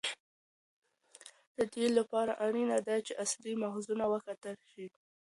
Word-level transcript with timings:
د 1.57 1.57
دې 1.73 1.85
لپاره 1.97 2.33
اړینه 2.45 2.77
ده 2.87 2.95
چې 3.05 3.13
اصلي 3.23 3.53
ماخذونه 3.63 4.05
وکتل 4.13 4.57
شي. 4.71 4.85